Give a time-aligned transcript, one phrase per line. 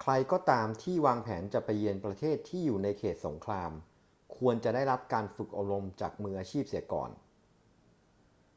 [0.00, 3.72] ใครก็ตามที่วางแผนจะไปเยือนประเทศที่อยู่ในเขตสงคราม
[4.36, 7.10] ควรจะได้รับการฝึกอบรมจากมืออาชีพเสียก่อน